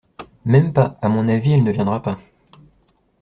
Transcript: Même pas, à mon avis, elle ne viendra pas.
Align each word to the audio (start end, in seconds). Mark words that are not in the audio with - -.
Même 0.45 0.73
pas, 0.73 0.97
à 1.03 1.09
mon 1.09 1.27
avis, 1.29 1.51
elle 1.53 1.63
ne 1.63 1.71
viendra 1.71 2.01
pas. 2.01 2.17